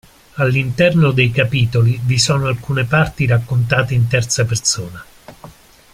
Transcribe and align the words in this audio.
All'interno 0.37 1.11
dei 1.11 1.29
capitoli 1.29 1.99
vi 2.03 2.17
sono 2.17 2.47
alcune 2.47 2.85
parti 2.85 3.27
raccontate 3.27 3.93
in 3.93 4.07
terza 4.07 4.45
persona. 4.45 5.05